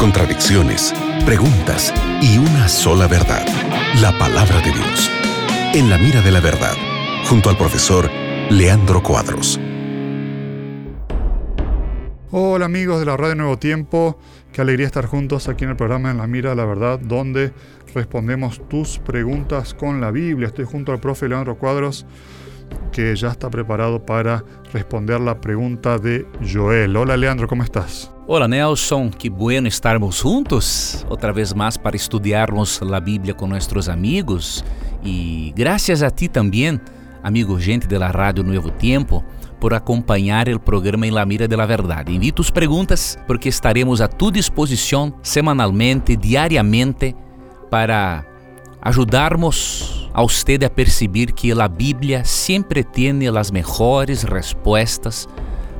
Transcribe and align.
contradicciones, 0.00 0.92
preguntas 1.24 1.94
y 2.20 2.36
una 2.38 2.66
sola 2.66 3.06
verdad, 3.06 3.46
la 4.00 4.10
palabra 4.18 4.56
de 4.56 4.72
Dios. 4.72 5.08
En 5.72 5.88
la 5.88 5.98
mira 5.98 6.20
de 6.20 6.32
la 6.32 6.40
verdad, 6.40 6.74
junto 7.28 7.48
al 7.48 7.56
profesor 7.56 8.10
Leandro 8.50 9.00
Cuadros. 9.04 9.60
Hola 12.32 12.64
amigos 12.64 12.98
de 12.98 13.06
la 13.06 13.16
Radio 13.16 13.36
Nuevo 13.36 13.56
Tiempo, 13.56 14.18
qué 14.52 14.62
alegría 14.62 14.86
estar 14.86 15.06
juntos 15.06 15.48
aquí 15.48 15.62
en 15.62 15.70
el 15.70 15.76
programa 15.76 16.10
En 16.10 16.18
la 16.18 16.26
Mira 16.26 16.50
de 16.50 16.56
la 16.56 16.64
Verdad, 16.64 16.98
donde 16.98 17.52
respondemos 17.94 18.60
tus 18.68 18.98
preguntas 18.98 19.74
con 19.74 20.00
la 20.00 20.10
Biblia. 20.10 20.48
Estoy 20.48 20.64
junto 20.64 20.90
al 20.90 20.98
profe 20.98 21.28
Leandro 21.28 21.56
Cuadros, 21.56 22.04
que 22.90 23.14
ya 23.14 23.28
está 23.28 23.48
preparado 23.48 24.04
para 24.04 24.42
responder 24.72 25.20
la 25.20 25.40
pregunta 25.40 25.98
de 25.98 26.26
Joel. 26.52 26.96
Hola 26.96 27.16
Leandro, 27.16 27.46
¿cómo 27.46 27.62
estás? 27.62 28.10
Hola 28.32 28.46
Nelson, 28.46 29.10
que 29.10 29.28
bueno 29.28 29.66
estarmos 29.66 30.18
juntos 30.18 31.04
outra 31.10 31.32
vez 31.32 31.52
mais 31.52 31.76
para 31.76 31.96
estudarmos 31.96 32.80
a 32.80 33.00
Bíblia 33.00 33.34
com 33.34 33.48
nossos 33.48 33.88
amigos 33.88 34.64
e 35.02 35.52
graças 35.56 36.00
a 36.00 36.12
ti 36.12 36.28
também, 36.28 36.80
amigo 37.24 37.58
gente 37.58 37.88
da 37.88 38.06
Rádio 38.06 38.44
Novo 38.44 38.70
Tempo, 38.70 39.24
por 39.58 39.74
acompanhar 39.74 40.48
o 40.48 40.60
programa 40.60 41.08
Em 41.08 41.10
La 41.10 41.26
Mira 41.26 41.48
de 41.48 41.56
la 41.56 41.66
Verdade. 41.66 42.14
Invito 42.14 42.40
as 42.40 42.52
perguntas 42.52 43.18
porque 43.26 43.48
estaremos 43.48 44.00
a 44.00 44.06
tua 44.06 44.30
disposição 44.30 45.12
semanalmente, 45.24 46.14
diariamente, 46.14 47.16
para 47.68 48.24
ajudarmos 48.80 50.08
a 50.14 50.22
usted 50.22 50.62
a 50.62 50.70
perceber 50.70 51.32
que 51.32 51.50
a 51.50 51.66
Bíblia 51.66 52.24
sempre 52.24 52.84
tem 52.84 53.26
as 53.26 53.50
melhores 53.50 54.22
respostas 54.22 55.28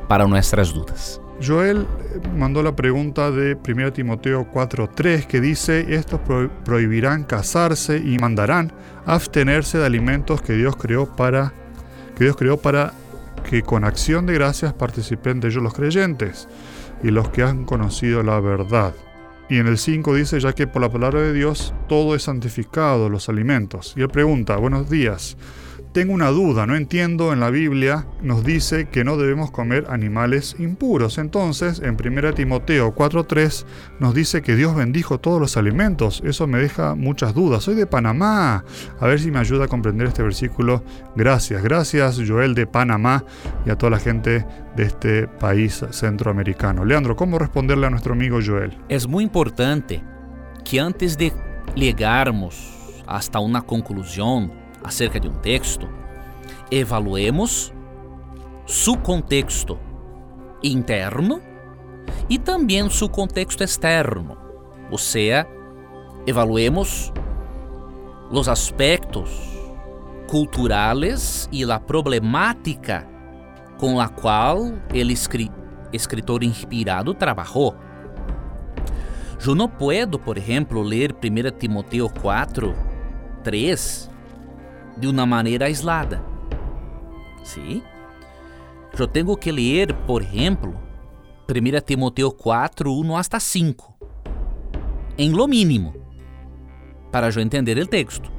para 0.09 0.27
nossas 0.27 0.73
dúvidas. 0.73 1.21
Joel 1.45 1.87
mandó 2.35 2.61
la 2.61 2.75
pregunta 2.75 3.31
de 3.31 3.55
1 3.55 3.93
Timoteo 3.93 4.47
4:3 4.51 5.25
que 5.25 5.41
dice, 5.41 5.95
estos 5.95 6.19
prohibirán 6.63 7.23
casarse 7.23 7.97
y 7.97 8.19
mandarán 8.19 8.71
abstenerse 9.05 9.77
de 9.79 9.85
alimentos 9.85 10.41
que 10.41 10.53
Dios 10.53 10.75
creó 10.75 11.15
para 11.15 11.53
que 12.15 12.25
Dios 12.25 12.35
creó 12.35 12.57
para 12.57 12.93
que 13.49 13.63
con 13.63 13.83
acción 13.83 14.25
de 14.25 14.33
gracias 14.33 14.73
participen 14.73 15.39
de 15.39 15.47
ellos 15.47 15.63
los 15.63 15.73
creyentes 15.73 16.47
y 17.03 17.09
los 17.09 17.29
que 17.29 17.43
han 17.43 17.65
conocido 17.65 18.21
la 18.21 18.39
verdad. 18.39 18.93
Y 19.49 19.57
en 19.57 19.67
el 19.67 19.77
5 19.77 20.15
dice, 20.15 20.39
ya 20.39 20.53
que 20.53 20.67
por 20.67 20.81
la 20.81 20.89
palabra 20.89 21.21
de 21.21 21.33
Dios 21.33 21.73
todo 21.89 22.15
es 22.15 22.23
santificado, 22.23 23.09
los 23.09 23.27
alimentos. 23.27 23.93
Y 23.97 24.01
él 24.01 24.07
pregunta, 24.07 24.55
buenos 24.55 24.89
días, 24.89 25.35
tengo 25.91 26.13
una 26.13 26.29
duda, 26.29 26.65
no 26.65 26.75
entiendo, 26.75 27.33
en 27.33 27.41
la 27.41 27.49
Biblia 27.49 28.05
nos 28.21 28.45
dice 28.45 28.87
que 28.87 29.03
no 29.03 29.17
debemos 29.17 29.51
comer 29.51 29.87
animales 29.89 30.55
impuros. 30.57 31.17
Entonces, 31.17 31.81
en 31.83 31.97
1 31.99 32.33
Timoteo 32.33 32.95
4.3 32.95 33.65
nos 33.99 34.13
dice 34.13 34.41
que 34.41 34.55
Dios 34.55 34.73
bendijo 34.75 35.19
todos 35.19 35.41
los 35.41 35.57
alimentos. 35.57 36.21
Eso 36.25 36.47
me 36.47 36.59
deja 36.59 36.95
muchas 36.95 37.33
dudas. 37.33 37.63
Soy 37.63 37.75
de 37.75 37.87
Panamá. 37.87 38.63
A 38.99 39.07
ver 39.07 39.19
si 39.19 39.31
me 39.31 39.39
ayuda 39.39 39.65
a 39.65 39.67
comprender 39.67 40.07
este 40.07 40.23
versículo. 40.23 40.83
Gracias, 41.15 41.61
gracias 41.61 42.21
Joel 42.25 42.55
de 42.55 42.67
Panamá 42.67 43.25
y 43.65 43.69
a 43.69 43.77
toda 43.77 43.89
la 43.91 43.99
gente 43.99 44.45
de 44.75 44.83
este 44.83 45.27
país 45.27 45.83
centroamericano. 45.91 46.85
Leandro, 46.85 47.15
¿cómo 47.15 47.37
responderle 47.37 47.87
a 47.87 47.89
nuestro 47.89 48.13
amigo 48.13 48.39
Joel? 48.45 48.77
Es 48.87 49.07
muy 49.07 49.23
importante 49.23 50.01
que 50.63 50.79
antes 50.79 51.17
de 51.17 51.33
llegarmos 51.75 52.71
hasta 53.07 53.39
una 53.39 53.61
conclusión, 53.61 54.60
acerca 54.83 55.19
de 55.19 55.27
um 55.27 55.33
texto, 55.33 55.87
evaluemos 56.69 57.73
seu 58.65 58.97
contexto 58.97 59.77
interno 60.63 61.41
e 62.29 62.37
também 62.37 62.89
seu 62.89 63.09
contexto 63.09 63.63
externo. 63.63 64.37
Ou 64.89 64.97
seja, 64.97 65.47
evaluemos 66.25 67.11
os 68.31 68.47
aspectos 68.47 69.29
culturales 70.27 71.49
e 71.51 71.69
a 71.69 71.79
problemática 71.79 73.07
com 73.77 73.99
a 73.99 74.07
qual 74.07 74.59
o 74.59 74.75
escritor 75.91 76.43
inspirado 76.43 77.13
trabalhou. 77.13 77.75
Eu 79.45 79.55
não 79.55 79.67
posso, 79.67 80.19
por 80.19 80.37
exemplo, 80.37 80.81
ler 80.81 81.13
1 81.13 81.57
Timoteo 81.57 82.07
4, 82.21 82.75
3 83.43 84.10
de 84.97 85.07
uma 85.07 85.25
maneira 85.25 85.65
aislada. 85.65 86.23
Sim? 87.43 87.81
Eu 88.97 89.07
tenho 89.07 89.35
que 89.37 89.51
ler, 89.51 89.93
por 90.05 90.21
exemplo, 90.21 90.79
1 91.49 91.81
Timoteo 91.85 92.31
4, 92.31 92.93
1 92.93 93.15
hasta 93.15 93.39
5, 93.39 93.93
em 95.17 95.31
lo 95.31 95.47
mínimo, 95.47 95.93
para 97.11 97.29
eu 97.29 97.41
entender 97.41 97.77
o 97.77 97.87
texto. 97.87 98.31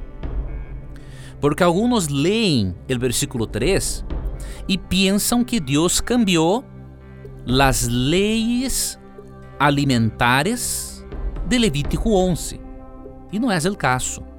Porque 1.41 1.63
alguns 1.63 2.07
leem 2.07 2.73
o 2.89 2.99
versículo 2.99 3.45
3 3.45 4.05
e 4.67 4.77
pensam 4.77 5.43
que 5.43 5.59
Deus 5.59 5.99
cambiou 5.99 6.63
as 7.61 7.87
leis 7.87 8.97
alimentares 9.59 11.05
de 11.45 11.57
Levítico 11.57 12.13
11. 12.13 12.59
E 13.31 13.39
não 13.39 13.51
é 13.51 13.57
o 13.57 13.75
caso. 13.75 14.32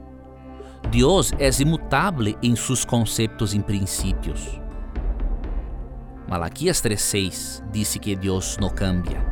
Deus 0.91 1.33
é 1.39 1.51
imutável 1.61 2.37
em 2.43 2.55
seus 2.55 2.85
conceitos 2.85 3.55
e 3.55 3.61
princípios. 3.61 4.61
Malaquias 6.29 6.81
3:6 6.81 7.63
disse 7.73 7.99
que 7.99 8.17
Deus 8.17 8.57
não 8.61 8.71
cambia. 8.71 9.25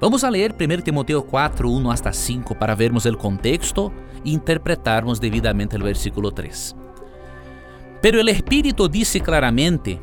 Vamos 0.00 0.22
a 0.22 0.28
ler 0.28 0.52
1 0.52 0.82
Timoteo 0.82 1.22
4, 1.22 1.70
1 1.70 1.90
hasta 1.90 2.12
5 2.12 2.54
para 2.54 2.74
vermos 2.74 3.06
o 3.06 3.16
contexto 3.16 3.92
e 4.24 4.32
interpretarmos 4.32 5.18
devidamente 5.18 5.76
o 5.76 5.82
versículo 5.82 6.30
3. 6.30 6.76
Pero 8.02 8.20
el 8.20 8.28
Espíritu 8.28 8.88
dice 8.88 9.20
claramente 9.20 10.00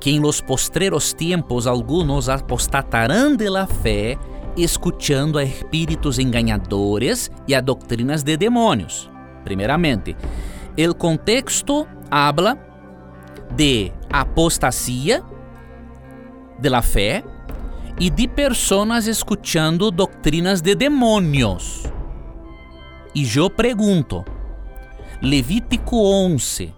que 0.00 0.10
en 0.10 0.22
los 0.22 0.42
postreros 0.42 1.14
tiempos 1.14 1.66
algunos 1.66 2.28
apostatarán 2.28 3.36
de 3.36 3.50
la 3.50 3.66
fe 3.66 4.18
escuchando 4.64 5.38
a 5.38 5.44
espíritos 5.44 6.18
enganadores 6.18 7.30
e 7.46 7.54
a 7.54 7.60
doutrinas 7.60 8.22
de 8.22 8.36
demônios. 8.36 9.10
Primeiramente, 9.44 10.16
o 10.76 10.94
contexto 10.94 11.86
habla 12.10 12.58
de 13.54 13.92
apostasia 14.10 15.22
de 16.58 16.68
la 16.68 16.82
fé 16.82 17.24
e 18.00 18.10
de 18.10 18.28
pessoas 18.28 19.06
escuchando 19.06 19.90
doutrinas 19.90 20.60
de 20.60 20.74
demônios. 20.74 21.84
E 23.14 23.26
eu 23.36 23.50
pergunto, 23.50 24.24
Levítico 25.20 25.96
11, 25.96 26.72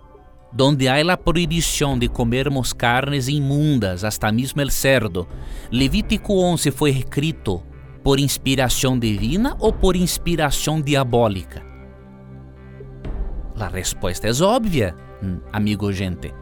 donde 0.52 0.88
há 0.88 1.12
a 1.12 1.16
proibição 1.16 1.98
de 1.98 2.08
comermos 2.08 2.72
carnes 2.72 3.28
imundas, 3.28 4.02
hasta 4.04 4.32
mesmo 4.32 4.62
el 4.62 4.70
cerdo. 4.70 5.28
Levítico 5.70 6.40
11 6.40 6.70
foi 6.70 6.90
escrito 6.90 7.62
por 8.02 8.18
inspiração 8.18 8.98
divina 8.98 9.56
ou 9.58 9.72
por 9.72 9.96
inspiração 9.96 10.80
diabólica? 10.80 11.62
A 13.58 13.68
resposta 13.68 14.26
é 14.26 14.42
óbvia, 14.42 14.94
amigo 15.52 15.92
gente. 15.92 16.32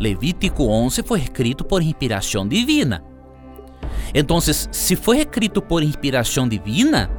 Levítico 0.00 0.64
11 0.64 1.02
foi 1.02 1.20
escrito 1.20 1.64
por 1.64 1.82
inspiração 1.82 2.48
divina. 2.48 3.04
Então, 4.14 4.40
se 4.40 4.96
foi 4.96 5.18
escrito 5.18 5.60
por 5.60 5.82
inspiração 5.82 6.48
divina, 6.48 7.10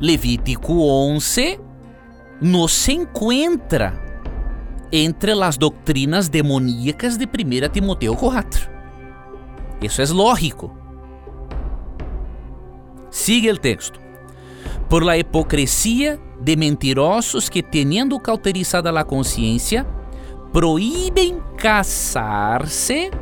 Levítico 0.00 0.86
11 0.86 1.60
não 2.42 2.68
se 2.68 2.92
encontra 2.92 4.02
entre 4.92 5.32
as 5.32 5.56
doutrinas 5.56 6.28
demoníacas 6.28 7.16
de 7.16 7.24
1 7.24 7.68
Timoteo 7.72 8.14
4. 8.14 8.70
Isso 9.82 10.02
é 10.02 10.06
lógico. 10.06 10.83
Sigue 13.14 13.48
el 13.48 13.60
texto. 13.60 14.00
Por 14.90 15.04
la 15.04 15.16
hipocresía 15.16 16.18
de 16.40 16.56
mentirosos 16.56 17.48
que, 17.48 17.62
teniendo 17.62 18.18
cauterizada 18.18 18.90
la 18.90 19.04
conciencia, 19.04 19.86
prohíben 20.52 21.38
casarse 21.56 23.12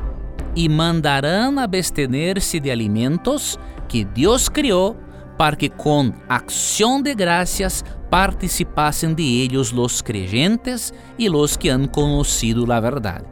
y 0.54 0.70
mandarán 0.70 1.58
abstenerse 1.58 2.58
de 2.58 2.72
alimentos 2.72 3.60
que 3.86 4.06
Dios 4.14 4.48
crió 4.48 4.96
para 5.36 5.58
que 5.58 5.68
con 5.68 6.14
acción 6.26 7.02
de 7.02 7.14
gracias 7.14 7.84
participasen 8.08 9.14
de 9.14 9.42
ellos 9.42 9.74
los 9.74 10.02
creyentes 10.02 10.94
y 11.18 11.28
los 11.28 11.58
que 11.58 11.70
han 11.70 11.86
conocido 11.86 12.64
la 12.64 12.80
verdad. 12.80 13.26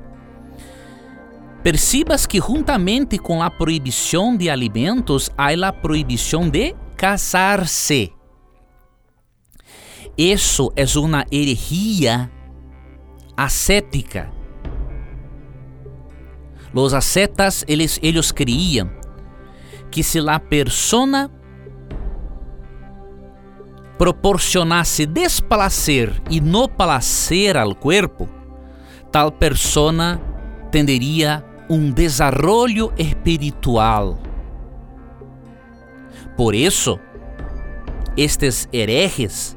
Percibas 1.63 2.25
que 2.25 2.41
juntamente 2.41 3.19
com 3.19 3.43
a 3.43 3.51
proibição 3.51 4.35
de 4.35 4.49
alimentos 4.49 5.31
há 5.37 5.51
a 5.69 5.73
proibição 5.73 6.49
de 6.49 6.75
casar-se. 6.97 8.13
Isso 10.17 10.73
é 10.75 10.85
uma 10.99 11.27
herejia 11.31 12.31
ascética. 13.37 14.31
Os 16.73 16.95
ascetas, 16.95 17.65
eles, 17.69 17.99
eles 18.03 18.33
criam 18.33 18.91
que 19.91 20.03
se 20.03 20.21
la 20.21 20.39
persona 20.39 21.31
proporcionasse 23.99 25.05
desplacer 25.05 26.23
e 26.31 26.41
no 26.41 26.69
placer 26.69 27.59
al 27.59 27.75
cuerpo, 27.75 28.29
tal 29.11 29.31
persona 29.33 30.19
tenderia 30.71 31.45
um 31.71 31.93
desarrollo 31.93 32.93
espiritual. 32.99 34.19
Por 36.37 36.53
isso, 36.53 36.99
estes 38.17 38.69
herejes 38.73 39.57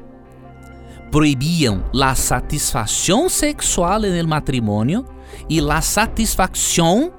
proibiam 1.10 1.84
a 2.00 2.14
satisfação 2.14 3.28
sexual 3.28 4.00
no 4.00 4.28
matrimônio 4.28 5.04
e 5.48 5.60
a 5.60 5.80
satisfação 5.80 7.12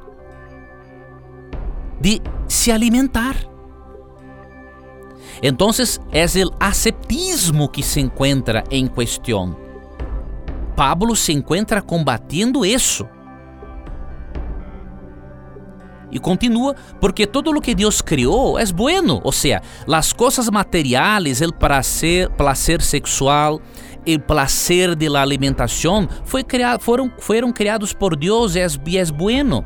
de 2.00 2.22
se 2.48 2.72
alimentar. 2.72 3.36
Então, 5.44 5.70
é 6.14 6.26
o 6.46 6.52
ascetismo 6.58 7.68
que 7.68 7.84
se 7.84 8.00
encontra 8.00 8.64
em 8.72 8.88
questão. 8.88 9.58
Pablo 10.76 11.16
se 11.16 11.34
encontra 11.34 11.82
combatendo 11.82 12.66
isso. 12.66 13.06
E 16.12 16.20
continua, 16.20 16.76
porque 17.02 17.28
todo 17.28 17.52
lo 17.52 17.62
que 17.62 17.76
Deus 17.76 18.02
criou 18.02 18.58
é 18.58 18.66
bueno, 18.66 19.20
ou 19.24 19.32
seja, 19.32 19.62
as 19.92 20.14
coisas 20.14 20.50
materiais, 20.50 21.42
o 21.42 21.54
prazer, 21.54 22.30
placer 22.32 22.82
sexual, 22.82 23.60
o 24.08 24.20
placer 24.20 24.96
de 24.96 25.10
la 25.10 25.22
alimentação 25.22 26.08
foi 26.24 26.44
criado, 26.44 26.80
foram, 26.82 27.12
foram 27.18 27.52
criados 27.52 27.92
por 27.92 28.16
Deus 28.16 28.56
e 28.56 28.60
é, 28.60 28.68
e 28.86 28.98
é 28.98 29.06
bueno. 29.06 29.66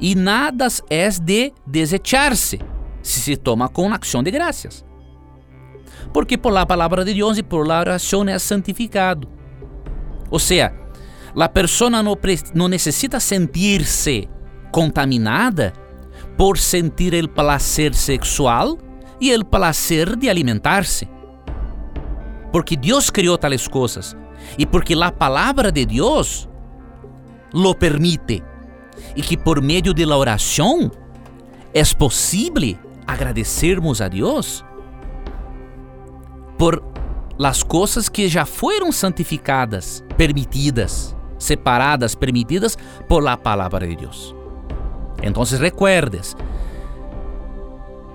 E 0.00 0.14
nada 0.14 0.66
é 0.90 1.08
de 1.08 1.52
desechar-se 1.66 2.58
se 3.02 3.20
se 3.20 3.36
toma 3.36 3.68
com 3.68 3.92
ação 3.92 4.22
de 4.22 4.30
graças. 4.30 4.84
Porque 6.12 6.38
por 6.38 6.52
la 6.52 6.64
palavra 6.64 7.04
de 7.04 7.12
Deus 7.12 7.38
e 7.38 7.42
por 7.42 7.66
la 7.66 7.80
oração 7.80 8.26
é 8.26 8.38
santificado. 8.38 9.28
Ou 10.30 10.38
seja, 10.38 10.72
a 11.36 11.48
pessoa 11.48 11.90
não, 11.90 12.16
não 12.54 12.68
necessita 12.68 13.20
sentir-se 13.20 14.28
contaminada 14.74 15.72
por 16.36 16.58
sentir 16.58 17.14
o 17.14 17.28
placer 17.28 17.94
sexual 17.94 18.76
e 19.20 19.32
o 19.32 19.44
placer 19.44 20.16
de 20.16 20.28
alimentar-se. 20.28 21.08
Porque 22.50 22.76
Deus 22.76 23.08
criou 23.08 23.38
tales 23.38 23.68
coisas 23.68 24.16
e 24.58 24.66
porque 24.66 24.94
a 24.94 25.12
palavra 25.12 25.70
de 25.70 25.86
Deus 25.86 26.48
lo 27.52 27.72
permite 27.76 28.42
e 29.14 29.22
que 29.22 29.36
por 29.36 29.62
meio 29.62 29.94
de 29.94 30.04
la 30.04 30.16
oração 30.16 30.90
é 31.72 31.84
possível 31.96 32.76
agradecermos 33.06 34.00
a 34.00 34.08
Deus 34.08 34.64
por 36.58 36.82
las 37.38 37.62
coisas 37.62 38.08
que 38.08 38.26
já 38.28 38.44
foram 38.44 38.90
santificadas, 38.90 40.02
permitidas, 40.16 41.14
separadas, 41.38 42.16
permitidas 42.16 42.76
por 43.08 43.22
la 43.22 43.36
palavra 43.36 43.86
de 43.86 43.94
Deus. 43.94 44.34
Então 45.24 45.42
recuerdes, 45.42 46.36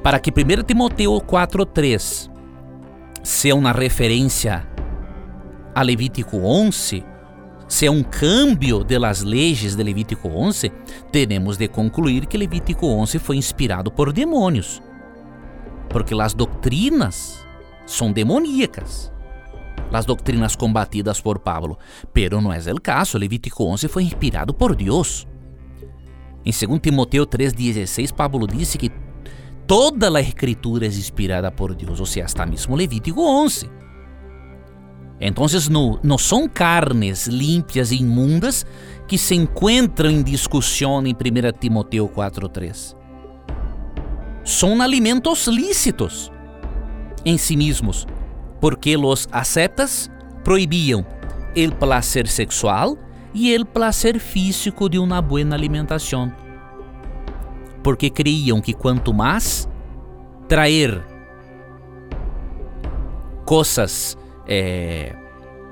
para 0.03 0.19
que 0.19 0.29
1 0.29 0.63
Timoteo 0.63 1.19
4.3 1.19 2.29
seja 3.23 3.55
uma 3.55 3.71
referência 3.71 4.67
a 5.73 5.81
Levítico 5.81 6.37
11, 6.37 7.03
seja 7.67 7.91
um 7.91 8.03
cambio 8.03 8.83
de 8.83 8.99
las 8.99 9.23
leyes 9.23 9.75
de 9.75 9.83
Levítico 9.83 10.29
11, 10.29 10.71
temos 11.11 11.57
de 11.57 11.67
concluir 11.67 12.27
que 12.27 12.37
Levítico 12.37 12.85
11 12.85 13.17
foi 13.17 13.37
inspirado 13.37 13.91
por 13.91 14.13
demônios, 14.13 14.79
porque 15.89 16.13
as 16.13 16.35
doutrinas 16.35 17.43
são 17.87 18.11
demoníacas. 18.11 19.11
As 19.91 20.05
doutrinas 20.05 20.55
combatidas 20.55 21.19
por 21.19 21.39
Pablo, 21.39 21.75
pero 22.13 22.39
não 22.39 22.53
é 22.53 22.59
o 22.71 22.79
caso. 22.79 23.17
Levítico 23.17 23.63
11 23.63 23.87
foi 23.87 24.03
inspirado 24.03 24.53
por 24.53 24.75
Deus. 24.75 25.25
Em 26.45 26.51
2 26.51 26.79
Timoteo 26.81 27.25
3,16, 27.25 28.13
Pablo 28.13 28.47
disse 28.47 28.77
que 28.77 28.91
toda 29.67 30.09
a 30.15 30.21
escritura 30.21 30.85
é 30.85 30.89
inspirada 30.89 31.51
por 31.51 31.75
Deus, 31.75 31.99
ou 31.99 32.05
seja, 32.05 32.25
hasta 32.25 32.45
mesmo 32.45 32.75
Levítico 32.75 33.21
11. 33.21 33.69
Então, 35.21 35.45
não, 35.69 35.99
não 36.01 36.17
são 36.17 36.47
carnes 36.47 37.27
limpas 37.27 37.91
e 37.91 37.97
imundas 37.97 38.65
que 39.07 39.17
se 39.17 39.35
encontram 39.35 40.09
em 40.09 40.23
discussão 40.23 41.05
em 41.05 41.13
1 41.13 41.59
Timoteo 41.59 42.07
4,3. 42.07 42.95
São 44.45 44.81
alimentos 44.81 45.45
lícitos 45.47 46.31
em 47.25 47.37
si 47.37 47.57
mesmos, 47.57 48.07
porque 48.61 48.95
os 48.95 49.27
ascetas 49.31 50.09
proibiam 50.43 51.05
o 51.55 51.75
placer 51.75 52.27
sexual 52.27 52.97
e 53.33 53.55
o 53.55 53.65
placer 53.65 54.19
físico 54.19 54.89
de 54.89 54.97
uma 54.99 55.21
boa 55.21 55.41
alimentação. 55.53 56.31
Porque 57.83 58.09
creiam 58.09 58.61
que 58.61 58.73
quanto 58.73 59.13
mais 59.13 59.67
trazer 60.47 61.03
coisas 63.45 64.17
eh, 64.47 65.15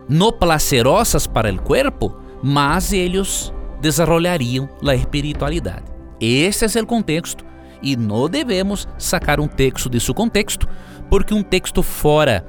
no 0.08 0.32
placerosas 0.32 1.28
para 1.28 1.54
o 1.54 1.62
corpo, 1.62 2.16
mais 2.42 2.94
eles 2.94 3.54
desenvolveriam 3.82 4.70
a 4.86 4.96
espiritualidade. 4.96 5.86
Este 6.20 6.80
é 6.80 6.82
o 6.82 6.86
contexto 6.88 7.46
e 7.82 7.96
não 7.96 8.28
devemos 8.28 8.88
sacar 8.98 9.40
um 9.40 9.48
texto 9.48 9.90
de 9.90 10.00
seu 10.00 10.14
contexto, 10.14 10.68
porque 11.10 11.34
um 11.34 11.44
texto 11.44 11.84
fora 11.84 12.46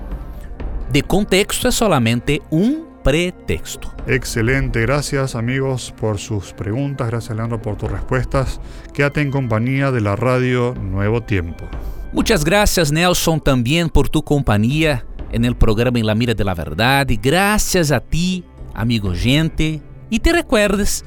de 0.90 1.02
contexto 1.02 1.66
é 1.66 1.70
solamente 1.70 2.40
um 2.50 2.88
pretexto. 3.08 3.90
Excelente, 4.06 4.82
gracias 4.82 5.34
amigos 5.34 5.94
por 5.99 6.19
sus 6.19 6.52
preguntas, 6.52 7.08
gracias 7.08 7.34
Leandro 7.34 7.62
por 7.62 7.76
tus 7.76 7.90
respuestas. 7.90 8.60
Quédate 8.93 9.22
en 9.22 9.31
compañía 9.31 9.90
de 9.90 10.02
la 10.02 10.14
radio 10.14 10.75
Nuevo 10.75 11.22
Tiempo. 11.22 11.64
Muchas 12.12 12.44
gracias 12.44 12.93
Nelson 12.93 13.40
también 13.40 13.88
por 13.88 14.10
tu 14.10 14.22
compañía 14.22 15.06
en 15.32 15.46
el 15.46 15.56
programa 15.56 15.99
En 15.99 16.05
la 16.05 16.14
Mira 16.14 16.34
de 16.34 16.44
la 16.44 16.55
Verdad. 16.55 17.06
Gracias 17.22 17.93
a 17.93 18.00
ti, 18.00 18.44
amigo 18.75 19.14
gente. 19.14 19.81
Y 20.11 20.20
te 20.20 20.31
recuerdes 20.34 21.02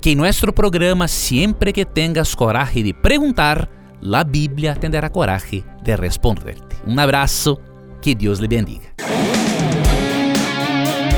que 0.00 0.12
en 0.12 0.18
nuestro 0.18 0.54
programa, 0.54 1.06
siempre 1.06 1.74
que 1.74 1.84
tengas 1.84 2.34
coraje 2.34 2.82
de 2.82 2.94
preguntar, 2.94 3.68
la 4.00 4.24
Biblia 4.24 4.74
tendrá 4.74 5.12
coraje 5.12 5.64
de 5.84 5.98
responderte. 5.98 6.76
Un 6.86 6.98
abrazo, 6.98 7.60
que 8.00 8.14
Dios 8.14 8.40
le 8.40 8.48
bendiga. 8.48 8.91